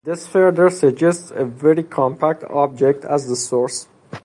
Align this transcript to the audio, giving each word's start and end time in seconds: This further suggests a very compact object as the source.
This 0.03 0.25
further 0.25 0.71
suggests 0.71 1.29
a 1.29 1.45
very 1.45 1.83
compact 1.83 2.43
object 2.45 3.05
as 3.05 3.27
the 3.27 3.35
source. 3.35 3.87